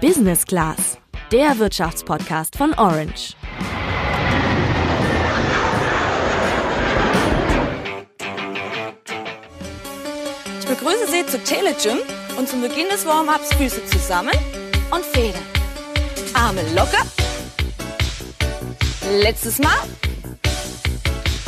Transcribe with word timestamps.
Business 0.00 0.46
Class, 0.46 0.96
der 1.30 1.58
Wirtschaftspodcast 1.58 2.56
von 2.56 2.72
Orange. 2.78 3.34
Ich 10.58 10.66
begrüße 10.66 11.06
Sie 11.10 11.26
zu 11.26 11.38
Telegym 11.44 11.98
und 12.38 12.48
zum 12.48 12.62
Beginn 12.62 12.88
des 12.88 13.04
Warm-ups 13.04 13.52
Füße 13.56 13.84
zusammen 13.84 14.32
und 14.90 15.04
Federn. 15.04 15.42
Arme 16.32 16.62
locker. 16.74 17.04
Letztes 19.20 19.58
Mal. 19.58 19.80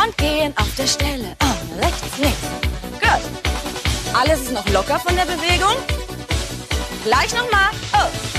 Und 0.05 0.19
gehen 0.19 0.53
auf 0.59 0.75
der 0.77 0.87
Stelle. 0.87 1.35
Arme 1.39 1.87
rechts, 1.87 2.19
links. 2.19 2.39
Gut. 3.01 4.13
Alles 4.13 4.43
ist 4.43 4.53
noch 4.53 4.69
locker 4.69 5.01
von 5.01 5.17
der 5.17 5.25
Bewegung. 5.25 5.75
Gleich 7.03 7.33
nochmal. 7.35 7.71
Oh. 7.95 8.32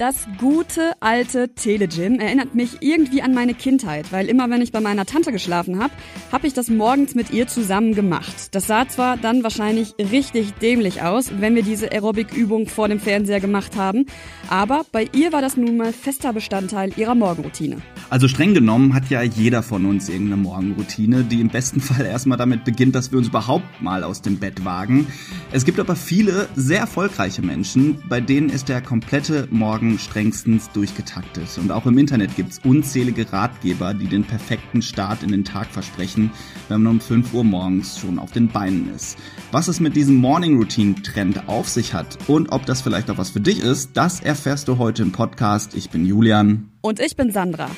Das 0.00 0.26
gute 0.38 0.94
alte 1.00 1.50
Telegym 1.54 2.20
erinnert 2.20 2.54
mich 2.54 2.78
irgendwie 2.80 3.20
an 3.20 3.34
meine 3.34 3.52
Kindheit, 3.52 4.12
weil 4.12 4.30
immer 4.30 4.48
wenn 4.48 4.62
ich 4.62 4.72
bei 4.72 4.80
meiner 4.80 5.04
Tante 5.04 5.30
geschlafen 5.30 5.78
habe, 5.78 5.92
habe 6.32 6.46
ich 6.46 6.54
das 6.54 6.70
morgens 6.70 7.14
mit 7.14 7.32
ihr 7.32 7.48
zusammen 7.48 7.94
gemacht. 7.94 8.54
Das 8.54 8.66
sah 8.66 8.88
zwar 8.88 9.18
dann 9.18 9.42
wahrscheinlich 9.42 9.92
richtig 9.98 10.54
dämlich 10.54 11.02
aus, 11.02 11.32
wenn 11.38 11.54
wir 11.54 11.62
diese 11.62 11.92
Aerobic-Übung 11.92 12.66
vor 12.66 12.88
dem 12.88 12.98
Fernseher 12.98 13.40
gemacht 13.40 13.76
haben, 13.76 14.06
aber 14.48 14.86
bei 14.90 15.06
ihr 15.12 15.34
war 15.34 15.42
das 15.42 15.58
nun 15.58 15.76
mal 15.76 15.92
fester 15.92 16.32
Bestandteil 16.32 16.94
ihrer 16.96 17.14
Morgenroutine. 17.14 17.82
Also 18.08 18.26
streng 18.26 18.54
genommen 18.54 18.94
hat 18.94 19.10
ja 19.10 19.20
jeder 19.20 19.62
von 19.62 19.84
uns 19.84 20.08
irgendeine 20.08 20.40
Morgenroutine, 20.40 21.24
die 21.24 21.42
im 21.42 21.48
besten 21.48 21.80
Fall 21.82 22.06
erstmal 22.06 22.38
damit 22.38 22.64
beginnt, 22.64 22.94
dass 22.94 23.12
wir 23.12 23.18
uns 23.18 23.28
überhaupt 23.28 23.82
mal 23.82 24.02
aus 24.02 24.22
dem 24.22 24.38
Bett 24.38 24.64
wagen. 24.64 25.08
Es 25.52 25.66
gibt 25.66 25.78
aber 25.78 25.94
viele 25.94 26.48
sehr 26.56 26.80
erfolgreiche 26.80 27.42
Menschen, 27.42 28.02
bei 28.08 28.22
denen 28.22 28.48
ist 28.48 28.70
der 28.70 28.80
komplette 28.80 29.46
Morgen 29.50 29.89
strengstens 29.98 30.70
durchgetaktet. 30.70 31.48
Und 31.58 31.72
auch 31.72 31.86
im 31.86 31.98
Internet 31.98 32.36
gibt 32.36 32.52
es 32.52 32.58
unzählige 32.60 33.32
Ratgeber, 33.32 33.94
die 33.94 34.06
den 34.06 34.24
perfekten 34.24 34.82
Start 34.82 35.22
in 35.22 35.30
den 35.30 35.44
Tag 35.44 35.68
versprechen, 35.68 36.30
wenn 36.68 36.82
man 36.82 36.94
um 36.94 37.00
5 37.00 37.32
Uhr 37.34 37.44
morgens 37.44 37.98
schon 37.98 38.18
auf 38.18 38.32
den 38.32 38.48
Beinen 38.48 38.94
ist. 38.94 39.18
Was 39.52 39.68
es 39.68 39.80
mit 39.80 39.96
diesem 39.96 40.16
Morning 40.16 40.56
Routine 40.58 40.94
Trend 41.02 41.48
auf 41.48 41.68
sich 41.68 41.94
hat 41.94 42.18
und 42.26 42.52
ob 42.52 42.66
das 42.66 42.82
vielleicht 42.82 43.10
auch 43.10 43.18
was 43.18 43.30
für 43.30 43.40
dich 43.40 43.60
ist, 43.60 43.90
das 43.94 44.20
erfährst 44.20 44.68
du 44.68 44.78
heute 44.78 45.02
im 45.02 45.12
Podcast. 45.12 45.74
Ich 45.74 45.90
bin 45.90 46.06
Julian. 46.06 46.70
Und 46.80 47.00
ich 47.00 47.16
bin 47.16 47.30
Sandra. 47.30 47.68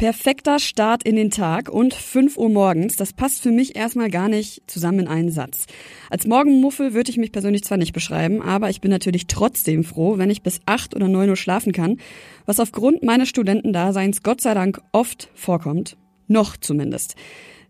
Perfekter 0.00 0.58
Start 0.58 1.02
in 1.02 1.14
den 1.14 1.30
Tag 1.30 1.68
und 1.68 1.92
5 1.92 2.38
Uhr 2.38 2.48
morgens, 2.48 2.96
das 2.96 3.12
passt 3.12 3.42
für 3.42 3.50
mich 3.50 3.76
erstmal 3.76 4.08
gar 4.08 4.30
nicht 4.30 4.62
zusammen 4.66 5.00
in 5.00 5.08
einen 5.08 5.30
Satz. 5.30 5.66
Als 6.08 6.26
Morgenmuffel 6.26 6.94
würde 6.94 7.10
ich 7.10 7.18
mich 7.18 7.32
persönlich 7.32 7.64
zwar 7.64 7.76
nicht 7.76 7.92
beschreiben, 7.92 8.40
aber 8.40 8.70
ich 8.70 8.80
bin 8.80 8.90
natürlich 8.90 9.26
trotzdem 9.26 9.84
froh, 9.84 10.16
wenn 10.16 10.30
ich 10.30 10.42
bis 10.42 10.60
8 10.64 10.96
oder 10.96 11.06
9 11.06 11.28
Uhr 11.28 11.36
schlafen 11.36 11.72
kann, 11.74 11.98
was 12.46 12.60
aufgrund 12.60 13.02
meines 13.02 13.28
Studentendaseins 13.28 14.22
Gott 14.22 14.40
sei 14.40 14.54
Dank 14.54 14.80
oft 14.92 15.28
vorkommt. 15.34 15.98
Noch 16.28 16.56
zumindest. 16.56 17.14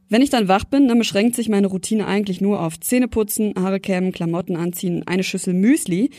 Wenn 0.08 0.22
ich 0.22 0.30
dann 0.30 0.46
wach 0.46 0.62
bin, 0.62 0.86
dann 0.86 0.98
beschränkt 0.98 1.34
sich 1.34 1.48
meine 1.48 1.66
Routine 1.66 2.06
eigentlich 2.06 2.40
nur 2.40 2.60
auf 2.60 2.78
Zähneputzen, 2.78 3.54
Haare 3.58 3.80
kämmen, 3.80 4.12
Klamotten 4.12 4.54
anziehen, 4.54 5.02
eine 5.04 5.24
Schüssel 5.24 5.52
Müsli. 5.52 6.10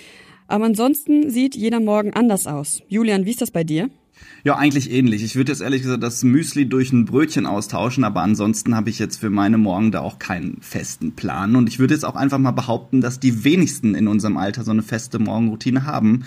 Aber 0.49 0.65
ansonsten 0.65 1.29
sieht 1.29 1.55
jeder 1.55 1.79
Morgen 1.79 2.11
anders 2.11 2.47
aus. 2.47 2.83
Julian, 2.89 3.23
wie 3.23 3.31
ist 3.31 3.41
das 3.41 3.51
bei 3.51 3.63
dir? 3.63 3.89
Ja, 4.43 4.57
eigentlich 4.57 4.89
ähnlich. 4.89 5.23
Ich 5.23 5.35
würde 5.35 5.51
jetzt 5.51 5.61
ehrlich 5.61 5.83
gesagt 5.83 6.01
das 6.01 6.23
Müsli 6.23 6.67
durch 6.67 6.91
ein 6.91 7.05
Brötchen 7.05 7.45
austauschen, 7.45 8.03
aber 8.03 8.21
ansonsten 8.23 8.75
habe 8.75 8.89
ich 8.89 8.97
jetzt 8.97 9.19
für 9.19 9.29
meine 9.29 9.59
Morgen 9.59 9.91
da 9.91 9.99
auch 9.99 10.17
keinen 10.17 10.57
festen 10.61 11.11
Plan. 11.11 11.55
Und 11.55 11.69
ich 11.69 11.77
würde 11.77 11.93
jetzt 11.93 12.05
auch 12.05 12.15
einfach 12.15 12.39
mal 12.39 12.51
behaupten, 12.51 13.01
dass 13.01 13.19
die 13.19 13.43
wenigsten 13.43 13.93
in 13.93 14.07
unserem 14.07 14.37
Alter 14.37 14.63
so 14.63 14.71
eine 14.71 14.81
feste 14.81 15.19
Morgenroutine 15.19 15.85
haben. 15.85 16.23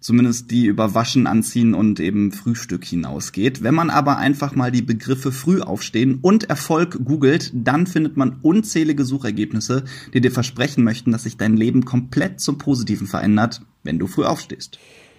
Zumindest 0.00 0.50
die 0.50 0.66
über 0.66 0.94
Waschen, 0.94 1.26
Anziehen 1.28 1.74
und 1.74 2.00
eben 2.00 2.32
Frühstück 2.32 2.84
hinausgeht. 2.84 3.62
Wenn 3.62 3.74
man 3.74 3.88
aber 3.88 4.18
einfach 4.18 4.54
mal 4.54 4.72
die 4.72 4.82
Begriffe 4.82 5.32
früh 5.32 5.60
aufstehen 5.62 6.18
und 6.20 6.50
Erfolg 6.50 7.04
googelt, 7.04 7.52
dann 7.54 7.86
findet 7.86 8.16
man 8.16 8.40
unzählige 8.42 9.04
Suchergebnisse, 9.04 9.84
die 10.12 10.20
dir 10.20 10.32
versprechen 10.32 10.84
möchten, 10.84 11.12
dass 11.12 11.22
sich 11.22 11.38
dein 11.38 11.56
Leben 11.56 11.84
komplett 11.84 12.40
zum 12.40 12.58
Positiven 12.58 13.06
verändert, 13.06 13.62
wenn 13.82 13.98
du 13.98 14.06
früh 14.06 14.24
aufstehst. 14.24 14.78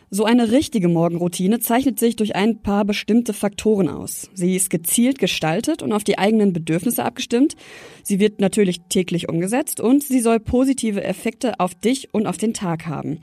So 0.10 0.24
eine 0.24 0.52
richtige 0.52 0.88
Morgenroutine 0.88 1.60
zeichnet 1.60 2.00
sich 2.00 2.16
durch 2.16 2.36
ein 2.36 2.62
paar 2.62 2.86
bestimmte 2.86 3.34
Faktoren 3.34 3.90
aus. 3.90 4.30
Sie 4.34 4.56
ist 4.56 4.70
gezielt 4.70 5.20
gestaltet 5.20 5.82
und 5.82 5.92
auf 5.92 6.04
die 6.04 6.18
eigenen 6.18 6.54
Bedürfnisse 6.54 7.04
abgestimmt. 7.04 7.56
Sie 8.04 8.20
wird 8.20 8.40
natürlich 8.40 8.82
täglich 8.88 9.30
umgesetzt 9.30 9.80
und 9.80 10.04
sie 10.04 10.20
soll 10.20 10.40
positive 10.40 11.04
Effekte 11.04 11.60
auf 11.60 11.74
dich 11.74 12.14
und 12.14 12.28
auf 12.28 12.38
den 12.38 12.54
Tag 12.54 12.86
haben. 12.86 13.20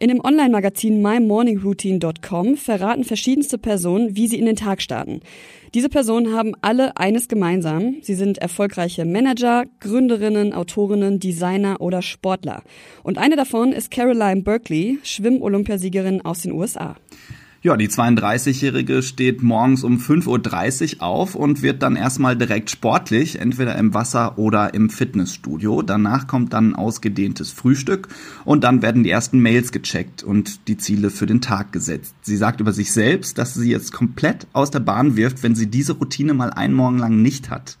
In 0.00 0.10
dem 0.10 0.24
Online-Magazin 0.24 1.02
mymorningroutine.com 1.02 2.56
verraten 2.56 3.02
verschiedenste 3.02 3.58
Personen, 3.58 4.14
wie 4.14 4.28
sie 4.28 4.38
in 4.38 4.46
den 4.46 4.54
Tag 4.54 4.80
starten. 4.80 5.22
Diese 5.74 5.88
Personen 5.88 6.32
haben 6.32 6.52
alle 6.60 6.96
eines 6.96 7.26
gemeinsam. 7.26 7.96
Sie 8.02 8.14
sind 8.14 8.38
erfolgreiche 8.38 9.04
Manager, 9.04 9.64
Gründerinnen, 9.80 10.52
Autorinnen, 10.52 11.18
Designer 11.18 11.80
oder 11.80 12.00
Sportler. 12.00 12.62
Und 13.02 13.18
eine 13.18 13.34
davon 13.34 13.72
ist 13.72 13.90
Caroline 13.90 14.42
Berkeley, 14.42 15.00
Schwimm-Olympiasiegerin 15.02 16.24
aus 16.24 16.42
den 16.42 16.52
USA. 16.52 16.94
Ja, 17.60 17.76
die 17.76 17.88
32-Jährige 17.88 19.02
steht 19.02 19.42
morgens 19.42 19.82
um 19.82 19.98
5.30 19.98 20.98
Uhr 20.98 21.02
auf 21.02 21.34
und 21.34 21.60
wird 21.60 21.82
dann 21.82 21.96
erstmal 21.96 22.36
direkt 22.36 22.70
sportlich, 22.70 23.40
entweder 23.40 23.74
im 23.74 23.94
Wasser 23.94 24.38
oder 24.38 24.74
im 24.74 24.90
Fitnessstudio. 24.90 25.82
Danach 25.82 26.28
kommt 26.28 26.52
dann 26.52 26.70
ein 26.70 26.76
ausgedehntes 26.76 27.50
Frühstück 27.50 28.06
und 28.44 28.62
dann 28.62 28.80
werden 28.80 29.02
die 29.02 29.10
ersten 29.10 29.40
Mails 29.40 29.72
gecheckt 29.72 30.22
und 30.22 30.68
die 30.68 30.76
Ziele 30.76 31.10
für 31.10 31.26
den 31.26 31.40
Tag 31.40 31.72
gesetzt. 31.72 32.14
Sie 32.22 32.36
sagt 32.36 32.60
über 32.60 32.72
sich 32.72 32.92
selbst, 32.92 33.38
dass 33.38 33.54
sie 33.54 33.72
jetzt 33.72 33.92
komplett 33.92 34.46
aus 34.52 34.70
der 34.70 34.78
Bahn 34.78 35.16
wirft, 35.16 35.42
wenn 35.42 35.56
sie 35.56 35.66
diese 35.66 35.94
Routine 35.94 36.34
mal 36.34 36.50
einen 36.50 36.74
Morgen 36.74 36.98
lang 36.98 37.22
nicht 37.22 37.50
hat. 37.50 37.76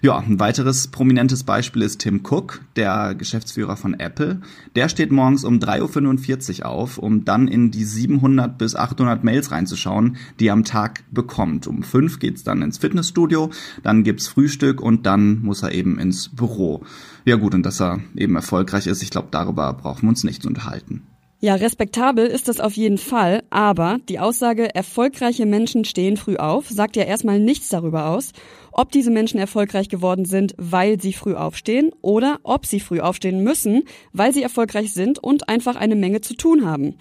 Ja, 0.00 0.18
ein 0.18 0.38
weiteres 0.38 0.86
prominentes 0.86 1.42
Beispiel 1.42 1.82
ist 1.82 1.98
Tim 1.98 2.20
Cook, 2.22 2.60
der 2.76 3.16
Geschäftsführer 3.16 3.76
von 3.76 3.94
Apple. 3.98 4.40
Der 4.76 4.88
steht 4.88 5.10
morgens 5.10 5.42
um 5.42 5.58
3.45 5.58 6.60
Uhr 6.60 6.66
auf, 6.66 6.98
um 6.98 7.24
dann 7.24 7.48
in 7.48 7.72
die 7.72 7.82
700 7.82 8.56
bis 8.56 8.76
800 8.76 9.24
Mails 9.24 9.50
reinzuschauen, 9.50 10.16
die 10.38 10.46
er 10.46 10.52
am 10.52 10.62
Tag 10.62 11.02
bekommt. 11.10 11.66
Um 11.66 11.82
5 11.82 12.20
geht's 12.20 12.44
dann 12.44 12.62
ins 12.62 12.78
Fitnessstudio, 12.78 13.50
dann 13.82 14.04
gibt's 14.04 14.28
Frühstück 14.28 14.80
und 14.80 15.04
dann 15.04 15.42
muss 15.42 15.64
er 15.64 15.72
eben 15.72 15.98
ins 15.98 16.28
Büro. 16.28 16.84
Ja 17.24 17.34
gut, 17.34 17.56
und 17.56 17.66
dass 17.66 17.80
er 17.80 17.98
eben 18.14 18.36
erfolgreich 18.36 18.86
ist, 18.86 19.02
ich 19.02 19.10
glaube, 19.10 19.28
darüber 19.32 19.72
brauchen 19.72 20.02
wir 20.02 20.10
uns 20.10 20.22
nicht 20.22 20.42
zu 20.42 20.48
unterhalten. 20.48 21.02
Ja, 21.40 21.54
respektabel 21.54 22.26
ist 22.26 22.48
das 22.48 22.58
auf 22.58 22.72
jeden 22.72 22.98
Fall, 22.98 23.44
aber 23.48 23.98
die 24.08 24.18
Aussage, 24.18 24.74
erfolgreiche 24.74 25.46
Menschen 25.46 25.84
stehen 25.84 26.16
früh 26.16 26.34
auf, 26.34 26.68
sagt 26.68 26.96
ja 26.96 27.04
erstmal 27.04 27.38
nichts 27.38 27.68
darüber 27.68 28.06
aus, 28.08 28.32
ob 28.72 28.90
diese 28.90 29.12
Menschen 29.12 29.38
erfolgreich 29.38 29.88
geworden 29.88 30.24
sind, 30.24 30.54
weil 30.58 31.00
sie 31.00 31.12
früh 31.12 31.34
aufstehen 31.34 31.92
oder 32.02 32.40
ob 32.42 32.66
sie 32.66 32.80
früh 32.80 32.98
aufstehen 32.98 33.44
müssen, 33.44 33.84
weil 34.12 34.34
sie 34.34 34.42
erfolgreich 34.42 34.92
sind 34.92 35.20
und 35.20 35.48
einfach 35.48 35.76
eine 35.76 35.94
Menge 35.94 36.22
zu 36.22 36.34
tun 36.34 36.66
haben. 36.66 36.96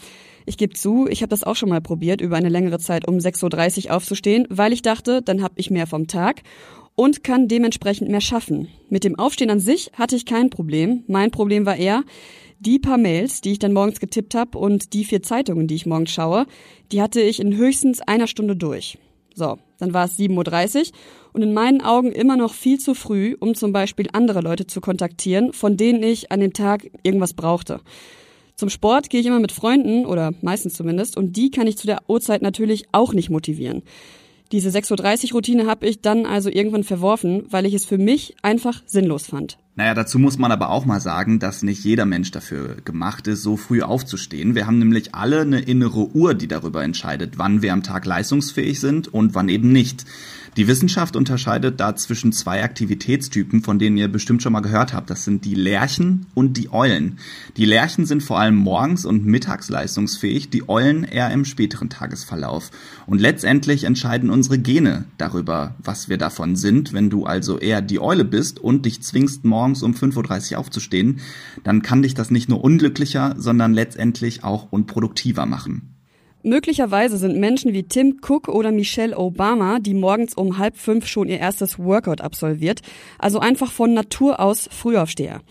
Ich 0.45 0.57
gebe 0.57 0.75
zu, 0.75 1.07
ich 1.09 1.23
habe 1.23 1.29
das 1.31 1.43
auch 1.43 1.55
schon 1.55 1.69
mal 1.69 1.81
probiert, 1.81 2.21
über 2.21 2.35
eine 2.35 2.49
längere 2.49 2.77
Zeit 2.77 3.07
um 3.07 3.17
6.30 3.17 3.87
Uhr 3.87 3.95
aufzustehen, 3.95 4.45
weil 4.51 4.71
ich 4.71 4.83
dachte, 4.83 5.23
dann 5.23 5.41
habe 5.41 5.55
ich 5.57 5.71
mehr 5.71 5.87
vom 5.87 6.05
Tag 6.05 6.43
und 6.93 7.23
kann 7.23 7.47
dementsprechend 7.47 8.09
mehr 8.09 8.21
schaffen. 8.21 8.67
Mit 8.89 9.03
dem 9.03 9.17
Aufstehen 9.17 9.49
an 9.49 9.59
sich 9.59 9.91
hatte 9.93 10.15
ich 10.15 10.25
kein 10.25 10.51
Problem. 10.51 11.03
Mein 11.07 11.31
Problem 11.31 11.65
war 11.65 11.75
eher, 11.75 12.03
die 12.59 12.79
paar 12.79 12.97
Mails, 12.97 13.41
die 13.41 13.51
ich 13.51 13.59
dann 13.59 13.73
morgens 13.73 13.99
getippt 13.99 14.35
habe 14.35 14.57
und 14.57 14.93
die 14.93 15.05
vier 15.05 15.21
Zeitungen, 15.21 15.67
die 15.67 15.75
ich 15.75 15.85
morgens 15.85 16.11
schaue, 16.11 16.45
die 16.91 17.01
hatte 17.01 17.21
ich 17.21 17.39
in 17.39 17.55
höchstens 17.55 18.01
einer 18.01 18.27
Stunde 18.27 18.55
durch. 18.55 18.97
So, 19.35 19.57
dann 19.77 19.93
war 19.93 20.05
es 20.05 20.17
7.30 20.17 20.77
Uhr 20.77 20.83
und 21.33 21.43
in 21.43 21.53
meinen 21.53 21.81
Augen 21.81 22.11
immer 22.11 22.35
noch 22.35 22.53
viel 22.53 22.79
zu 22.79 22.95
früh, 22.95 23.35
um 23.39 23.53
zum 23.53 23.71
Beispiel 23.71 24.07
andere 24.13 24.41
Leute 24.41 24.65
zu 24.65 24.81
kontaktieren, 24.81 25.53
von 25.53 25.77
denen 25.77 26.01
ich 26.01 26.31
an 26.31 26.39
dem 26.39 26.53
Tag 26.53 26.89
irgendwas 27.03 27.33
brauchte. 27.33 27.79
Zum 28.55 28.71
Sport 28.71 29.11
gehe 29.11 29.21
ich 29.21 29.27
immer 29.27 29.39
mit 29.39 29.51
Freunden 29.51 30.07
oder 30.07 30.33
meistens 30.41 30.73
zumindest 30.73 31.15
und 31.15 31.37
die 31.37 31.51
kann 31.51 31.67
ich 31.67 31.77
zu 31.77 31.85
der 31.85 32.01
Uhrzeit 32.07 32.41
natürlich 32.41 32.85
auch 32.91 33.13
nicht 33.13 33.29
motivieren. 33.29 33.83
Diese 34.51 34.69
6.30 34.69 35.25
Uhr 35.25 35.31
Routine 35.33 35.67
habe 35.67 35.87
ich 35.87 36.01
dann 36.01 36.25
also 36.25 36.49
irgendwann 36.49 36.83
verworfen, 36.83 37.45
weil 37.49 37.65
ich 37.65 37.73
es 37.73 37.85
für 37.85 37.97
mich 37.97 38.35
einfach 38.41 38.81
sinnlos 38.85 39.27
fand. 39.27 39.57
Naja, 39.75 39.93
dazu 39.93 40.17
muss 40.17 40.39
man 40.39 40.51
aber 40.51 40.71
auch 40.71 40.85
mal 40.85 40.99
sagen, 40.99 41.37
dass 41.37 41.61
nicht 41.61 41.83
jeder 41.83 42.05
Mensch 42.05 42.31
dafür 42.31 42.77
gemacht 42.83 43.27
ist, 43.27 43.43
so 43.43 43.57
früh 43.57 43.83
aufzustehen. 43.83 44.55
Wir 44.55 44.65
haben 44.65 44.79
nämlich 44.79 45.13
alle 45.13 45.41
eine 45.41 45.59
innere 45.59 46.07
Uhr, 46.15 46.33
die 46.33 46.47
darüber 46.47 46.83
entscheidet, 46.83 47.37
wann 47.37 47.61
wir 47.61 47.73
am 47.73 47.83
Tag 47.83 48.05
leistungsfähig 48.05 48.79
sind 48.79 49.13
und 49.13 49.35
wann 49.35 49.49
eben 49.49 49.71
nicht. 49.71 50.05
Die 50.57 50.67
Wissenschaft 50.67 51.15
unterscheidet 51.15 51.79
da 51.79 51.95
zwischen 51.95 52.31
zwei 52.31 52.63
Aktivitätstypen, 52.63 53.61
von 53.61 53.77
denen 53.77 53.95
ihr 53.95 54.07
bestimmt 54.07 54.41
schon 54.41 54.53
mal 54.53 54.61
gehört 54.61 54.91
habt. 54.91 55.11
Das 55.11 55.23
sind 55.23 55.45
die 55.45 55.53
Lerchen 55.53 56.25
und 56.33 56.57
die 56.57 56.73
Eulen. 56.73 57.19
Die 57.57 57.65
Lerchen 57.65 58.07
sind 58.07 58.23
vor 58.23 58.39
allem 58.39 58.55
morgens 58.55 59.05
und 59.05 59.23
mittags 59.23 59.69
leistungsfähig, 59.69 60.49
die 60.49 60.67
Eulen 60.67 61.03
eher 61.03 61.29
im 61.29 61.45
späteren 61.45 61.91
Tagesverlauf. 61.91 62.71
Und 63.05 63.21
letztendlich 63.21 63.83
entscheiden 63.83 64.31
unsere 64.31 64.57
Gene 64.57 65.05
darüber, 65.19 65.75
was 65.77 66.09
wir 66.09 66.17
davon 66.17 66.55
sind. 66.55 66.91
Wenn 66.91 67.11
du 67.11 67.27
also 67.27 67.59
eher 67.59 67.83
die 67.83 67.99
Eule 67.99 68.25
bist 68.25 68.59
und 68.59 68.87
dich 68.87 69.03
zwingst, 69.03 69.45
morgens 69.45 69.83
um 69.83 69.93
5.30 69.93 70.53
Uhr 70.53 70.57
aufzustehen, 70.57 71.19
dann 71.63 71.83
kann 71.83 72.01
dich 72.01 72.15
das 72.15 72.31
nicht 72.31 72.49
nur 72.49 72.63
unglücklicher, 72.63 73.35
sondern 73.37 73.75
letztendlich 73.75 74.43
auch 74.43 74.71
unproduktiver 74.71 75.45
machen. 75.45 75.96
Möglicherweise 76.47 77.17
sind 77.17 77.37
Menschen 77.37 77.73
wie 77.73 77.83
Tim 77.83 78.21
Cook 78.25 78.47
oder 78.47 78.71
Michelle 78.71 79.17
Obama, 79.17 79.79
die 79.79 79.93
morgens 79.93 80.33
um 80.33 80.57
halb 80.57 80.77
fünf 80.77 81.05
schon 81.05 81.27
ihr 81.27 81.39
erstes 81.39 81.77
Workout 81.77 82.21
absolviert, 82.21 82.79
also 83.19 83.39
einfach 83.39 83.69
von 83.69 83.93
Natur 83.93 84.39
aus 84.39 84.69
Frühaufsteher. 84.71 85.41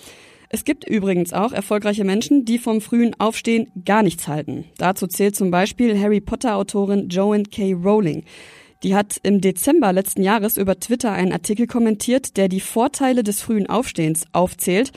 Es 0.48 0.64
gibt 0.64 0.88
übrigens 0.88 1.34
auch 1.34 1.52
erfolgreiche 1.52 2.04
Menschen, 2.04 2.46
die 2.46 2.58
vom 2.58 2.80
frühen 2.80 3.14
Aufstehen 3.20 3.70
gar 3.84 4.02
nichts 4.02 4.26
halten. 4.26 4.64
Dazu 4.78 5.06
zählt 5.06 5.36
zum 5.36 5.50
Beispiel 5.50 6.00
Harry 6.00 6.22
Potter-Autorin 6.22 7.10
Joan 7.10 7.44
K. 7.50 7.74
Rowling. 7.74 8.24
Die 8.82 8.94
hat 8.94 9.18
im 9.22 9.42
Dezember 9.42 9.92
letzten 9.92 10.22
Jahres 10.22 10.56
über 10.56 10.80
Twitter 10.80 11.12
einen 11.12 11.32
Artikel 11.32 11.66
kommentiert, 11.66 12.38
der 12.38 12.48
die 12.48 12.60
Vorteile 12.60 13.22
des 13.22 13.42
frühen 13.42 13.68
Aufstehens 13.68 14.24
aufzählt. 14.32 14.92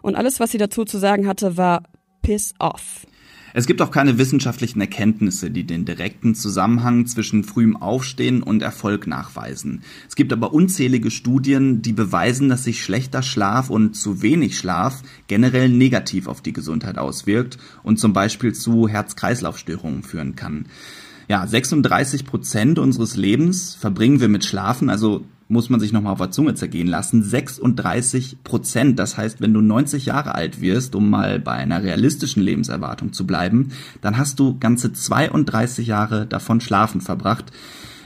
Und 0.00 0.14
alles, 0.14 0.38
was 0.38 0.52
sie 0.52 0.58
dazu 0.58 0.84
zu 0.84 0.98
sagen 0.98 1.26
hatte, 1.26 1.56
war 1.56 1.82
Piss 2.22 2.54
off. 2.60 3.04
Es 3.52 3.66
gibt 3.66 3.82
auch 3.82 3.90
keine 3.90 4.18
wissenschaftlichen 4.18 4.80
Erkenntnisse, 4.80 5.50
die 5.50 5.64
den 5.64 5.84
direkten 5.84 6.34
Zusammenhang 6.34 7.06
zwischen 7.06 7.42
frühem 7.42 7.76
Aufstehen 7.76 8.42
und 8.42 8.62
Erfolg 8.62 9.06
nachweisen. 9.06 9.82
Es 10.08 10.14
gibt 10.14 10.32
aber 10.32 10.52
unzählige 10.52 11.10
Studien, 11.10 11.82
die 11.82 11.92
beweisen, 11.92 12.48
dass 12.48 12.64
sich 12.64 12.82
schlechter 12.82 13.22
Schlaf 13.22 13.70
und 13.70 13.94
zu 13.94 14.22
wenig 14.22 14.56
Schlaf 14.56 15.02
generell 15.26 15.68
negativ 15.68 16.28
auf 16.28 16.42
die 16.42 16.52
Gesundheit 16.52 16.98
auswirkt 16.98 17.58
und 17.82 17.98
zum 17.98 18.12
Beispiel 18.12 18.52
zu 18.52 18.88
Herz-Kreislauf-Störungen 18.88 20.02
führen 20.02 20.36
kann. 20.36 20.66
Ja, 21.28 21.46
36 21.46 22.24
Prozent 22.24 22.78
unseres 22.78 23.16
Lebens 23.16 23.74
verbringen 23.74 24.20
wir 24.20 24.28
mit 24.28 24.44
Schlafen, 24.44 24.90
also 24.90 25.24
muss 25.50 25.68
man 25.68 25.80
sich 25.80 25.92
nochmal 25.92 26.12
auf 26.12 26.18
der 26.18 26.30
Zunge 26.30 26.54
zergehen 26.54 26.86
lassen, 26.86 27.22
36 27.22 28.44
Prozent. 28.44 28.98
Das 28.98 29.16
heißt, 29.16 29.40
wenn 29.40 29.52
du 29.52 29.60
90 29.60 30.06
Jahre 30.06 30.34
alt 30.34 30.60
wirst, 30.60 30.94
um 30.94 31.10
mal 31.10 31.40
bei 31.40 31.52
einer 31.52 31.82
realistischen 31.82 32.42
Lebenserwartung 32.42 33.12
zu 33.12 33.26
bleiben, 33.26 33.72
dann 34.00 34.16
hast 34.16 34.38
du 34.38 34.58
ganze 34.58 34.92
32 34.92 35.88
Jahre 35.88 36.26
davon 36.26 36.60
schlafen 36.60 37.00
verbracht. 37.00 37.46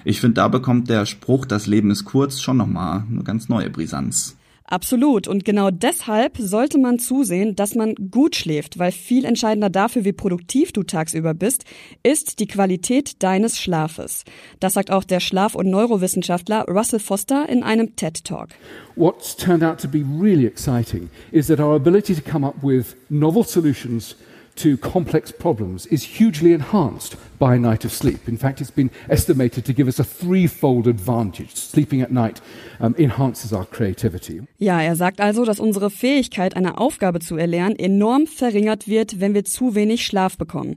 Ich 0.05 0.21
finde, 0.21 0.35
da 0.35 0.49
bekommt 0.49 0.89
der 0.89 1.07
Spruch, 1.07 1.45
das 1.45 1.67
Leben 1.67 1.91
ist 1.91 2.05
kurz, 2.05 2.41
schon 2.41 2.57
nochmal 2.57 3.05
eine 3.11 3.23
ganz 3.23 3.49
neue 3.49 3.71
Brisanz. 3.71 4.37
Absolut. 4.67 5.29
Und 5.29 5.45
genau 5.45 5.71
deshalb 5.71 6.39
sollte 6.39 6.79
man 6.79 6.99
zusehen, 6.99 7.55
dass 7.55 7.75
man 7.75 7.95
gut 8.11 8.35
schläft, 8.35 8.79
weil 8.79 8.93
viel 8.93 9.27
entscheidender 9.27 9.69
dafür, 9.69 10.05
wie 10.07 10.13
produktiv 10.13 10.73
du 10.73 10.83
tagsüber 10.83 11.35
bist, 11.35 11.65
ist 12.03 12.41
die 12.41 12.47
Qualität 12.47 13.23
deines 13.23 13.61
Schlafes. 13.61 14.25
Das 14.61 14.73
sagt 14.73 14.91
auch 14.91 15.05
der 15.05 15.21
Schlaf- 15.21 15.55
und 15.55 15.69
Neurowissenschaftler 15.69 16.65
Russell 16.67 17.01
Foster 17.01 17.47
in 17.49 17.63
einem 17.63 17.95
TED 17.95 18.25
Talk. 18.25 18.49
What's 18.97 19.37
turned 19.37 19.63
out 19.63 19.79
to 19.81 19.89
be 19.89 19.99
really 19.99 20.47
exciting 20.47 21.11
is 21.31 21.49
that 21.49 21.61
our 21.61 21.77
ability 21.77 22.15
to 22.15 22.23
come 22.23 22.47
up 22.47 22.57
with 22.63 22.97
novel 23.11 23.45
solutions 23.45 24.17
to 24.57 24.77
complex 24.77 25.33
problems 25.33 25.87
is 25.87 26.21
hugely 26.21 26.53
enhanced 26.53 27.17
by 27.39 27.55
a 27.55 27.59
night 27.59 27.85
of 27.85 27.93
sleep. 27.93 28.29
In 28.29 28.39
fact, 28.39 28.61
it's 28.61 28.71
been 28.71 28.91
estimated 29.09 29.65
to 29.67 29.73
give 29.73 29.89
us 29.89 29.99
a 29.99 30.05
threefold 30.05 30.87
advantage. 30.87 31.55
Sleeping 31.55 32.03
at 32.03 32.11
night 32.11 32.41
um, 32.81 32.95
enhances 32.97 33.53
our 33.53 33.67
creativity. 33.67 34.43
Ja, 34.59 34.81
er 34.81 34.97
sagt 34.97 35.21
also, 35.21 35.45
dass 35.45 35.61
unsere 35.61 35.91
Fähigkeit, 35.91 36.57
eine 36.57 36.79
Aufgabe 36.79 37.21
zu 37.21 37.37
erlernen, 37.37 37.79
enorm 37.79 38.27
verringert 38.27 38.89
wird, 38.89 39.21
wenn 39.21 39.35
wir 39.35 39.45
zu 39.45 39.75
wenig 39.75 40.07
Schlaf 40.07 40.37
bekommen. 40.37 40.77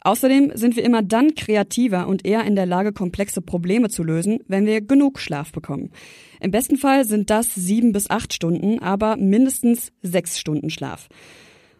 Außerdem 0.00 0.52
sind 0.54 0.76
wir 0.76 0.84
immer 0.84 1.02
dann 1.02 1.34
kreativer 1.34 2.06
und 2.06 2.24
eher 2.24 2.44
in 2.44 2.54
der 2.54 2.66
Lage, 2.66 2.92
komplexe 2.92 3.42
Probleme 3.42 3.88
zu 3.88 4.02
lösen, 4.02 4.38
wenn 4.46 4.64
wir 4.64 4.80
genug 4.80 5.18
Schlaf 5.18 5.52
bekommen. 5.52 5.90
Im 6.40 6.50
besten 6.50 6.76
Fall 6.76 7.04
sind 7.04 7.30
das 7.30 7.54
sieben 7.54 7.92
bis 7.92 8.08
acht 8.08 8.32
Stunden, 8.32 8.78
aber 8.78 9.16
mindestens 9.16 9.92
sechs 10.02 10.38
Stunden 10.38 10.70
Schlaf. 10.70 11.08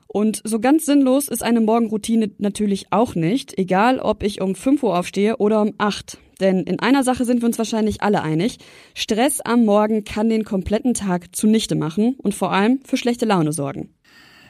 Und 0.08 0.40
so 0.42 0.58
ganz 0.58 0.86
sinnlos 0.86 1.28
ist 1.28 1.42
eine 1.42 1.60
Morgenroutine 1.60 2.30
natürlich 2.38 2.86
auch 2.90 3.14
nicht, 3.14 3.58
egal 3.58 4.00
ob 4.00 4.22
ich 4.22 4.40
um 4.40 4.54
5 4.54 4.82
Uhr 4.82 4.98
aufstehe 4.98 5.36
oder 5.36 5.60
um 5.60 5.74
8. 5.76 6.18
Denn 6.40 6.62
in 6.62 6.78
einer 6.80 7.04
Sache 7.04 7.24
sind 7.24 7.42
wir 7.42 7.46
uns 7.46 7.58
wahrscheinlich 7.58 8.00
alle 8.00 8.22
einig. 8.22 8.58
Stress 8.94 9.40
am 9.40 9.64
Morgen 9.64 10.04
kann 10.04 10.30
den 10.30 10.44
kompletten 10.44 10.94
Tag 10.94 11.36
zunichte 11.36 11.74
machen 11.74 12.16
und 12.22 12.34
vor 12.34 12.52
allem 12.52 12.80
für 12.84 12.96
schlechte 12.96 13.26
Laune 13.26 13.52
sorgen. 13.52 13.94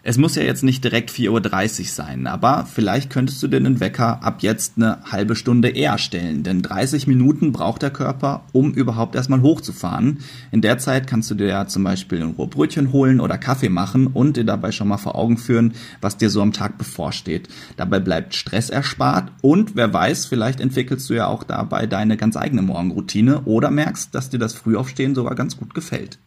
Es 0.04 0.16
muss 0.16 0.36
ja 0.36 0.42
jetzt 0.42 0.62
nicht 0.62 0.84
direkt 0.84 1.10
4.30 1.10 1.80
Uhr 1.80 1.86
sein, 1.86 2.26
aber 2.28 2.66
vielleicht 2.72 3.10
könntest 3.10 3.42
du 3.42 3.48
dir 3.48 3.60
den 3.60 3.80
Wecker 3.80 4.22
ab 4.22 4.42
jetzt 4.42 4.74
eine 4.76 4.98
halbe 5.10 5.34
Stunde 5.34 5.70
eher 5.70 5.98
stellen, 5.98 6.44
denn 6.44 6.62
30 6.62 7.08
Minuten 7.08 7.50
braucht 7.52 7.82
der 7.82 7.90
Körper, 7.90 8.44
um 8.52 8.72
überhaupt 8.72 9.16
erstmal 9.16 9.42
hochzufahren. 9.42 10.20
In 10.52 10.60
der 10.60 10.78
Zeit 10.78 11.08
kannst 11.08 11.30
du 11.30 11.34
dir 11.34 11.48
ja 11.48 11.66
zum 11.66 11.82
Beispiel 11.82 12.22
ein 12.22 12.30
Rohrbrötchen 12.30 12.92
holen 12.92 13.20
oder 13.20 13.38
Kaffee 13.38 13.68
machen 13.68 14.06
und 14.06 14.36
dir 14.36 14.44
dabei 14.44 14.70
schon 14.70 14.88
mal 14.88 14.98
vor 14.98 15.16
Augen 15.16 15.36
führen, 15.36 15.74
was 16.00 16.16
dir 16.16 16.30
so 16.30 16.42
am 16.42 16.52
Tag 16.52 16.78
bevorsteht. 16.78 17.48
Dabei 17.76 17.98
bleibt 17.98 18.36
Stress 18.36 18.70
erspart 18.70 19.32
und 19.42 19.74
wer 19.74 19.92
weiß, 19.92 20.26
vielleicht 20.26 20.60
entwickelst 20.60 21.10
du 21.10 21.14
ja 21.14 21.26
auch 21.26 21.42
dabei 21.42 21.86
deine 21.86 22.16
ganz 22.16 22.36
eigene 22.36 22.62
Morgenroutine 22.62 23.42
oder 23.42 23.70
merkst, 23.70 24.14
dass 24.14 24.30
dir 24.30 24.38
das 24.38 24.54
Frühaufstehen 24.54 25.16
sogar 25.16 25.34
ganz 25.34 25.56
gut 25.56 25.74
gefällt. 25.74 26.18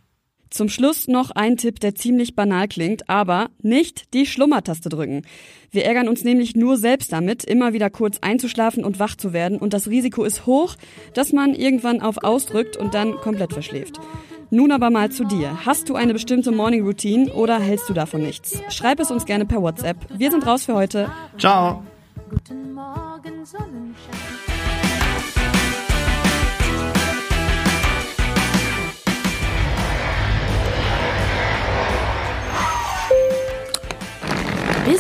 Zum 0.52 0.68
Schluss 0.68 1.08
noch 1.08 1.32
ein 1.32 1.56
Tipp, 1.56 1.80
der 1.80 1.96
ziemlich 1.96 2.36
banal 2.36 2.68
klingt, 2.68 3.10
aber 3.10 3.50
nicht 3.62 4.14
die 4.14 4.26
Schlummertaste 4.26 4.90
drücken. 4.90 5.22
Wir 5.72 5.86
ärgern 5.86 6.10
uns 6.10 6.26
nämlich 6.26 6.58
nur 6.58 6.76
selbst 6.76 7.14
damit, 7.14 7.46
immer 7.46 7.72
wieder 7.72 7.90
kurz 7.90 8.18
einzuschlafen 8.20 8.84
und 8.84 9.00
wach 9.00 9.16
zu 9.16 9.32
werden 9.32 9.58
und 9.58 9.74
das 9.74 9.88
Risiko 9.88 10.26
ist 10.26 10.46
hoch, 10.46 10.76
dass 11.14 11.32
man 11.32 11.56
irgendwann 11.56 12.02
auf 12.02 12.18
ausdrückt 12.24 12.76
und 12.76 12.94
dann 12.94 13.16
komplett 13.16 13.54
verschläft. 13.54 14.02
Nun 14.50 14.74
aber 14.74 14.90
mal 14.90 15.10
zu 15.10 15.24
dir. 15.24 15.66
Hast 15.66 15.88
du 15.88 15.96
eine 15.96 16.12
bestimmte 16.12 16.52
Morning 16.52 16.84
Routine 16.84 17.32
oder 17.32 17.58
hältst 17.58 17.88
du 17.88 17.94
davon 17.94 18.22
nichts? 18.22 18.62
Schreib 18.68 19.00
es 19.00 19.10
uns 19.10 19.26
gerne 19.26 19.46
per 19.46 19.62
WhatsApp. 19.62 19.96
Wir 20.18 20.32
sind 20.32 20.46
raus 20.46 20.66
für 20.66 20.76
heute. 20.76 21.10
Ciao. 21.38 21.82